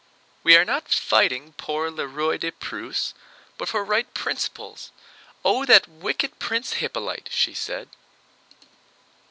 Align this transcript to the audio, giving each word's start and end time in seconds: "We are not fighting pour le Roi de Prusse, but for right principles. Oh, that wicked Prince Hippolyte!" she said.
"We 0.41 0.57
are 0.57 0.65
not 0.65 0.89
fighting 0.89 1.53
pour 1.57 1.91
le 1.91 2.07
Roi 2.07 2.37
de 2.39 2.51
Prusse, 2.51 3.13
but 3.59 3.69
for 3.69 3.85
right 3.85 4.11
principles. 4.15 4.89
Oh, 5.45 5.63
that 5.65 5.87
wicked 5.87 6.39
Prince 6.39 6.73
Hippolyte!" 6.73 7.29
she 7.31 7.53
said. 7.53 7.87